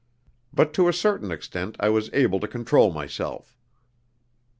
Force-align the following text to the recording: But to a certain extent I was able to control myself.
But 0.51 0.73
to 0.73 0.87
a 0.87 0.93
certain 0.93 1.29
extent 1.29 1.75
I 1.79 1.89
was 1.89 2.09
able 2.11 2.39
to 2.39 2.47
control 2.47 2.91
myself. 2.91 3.55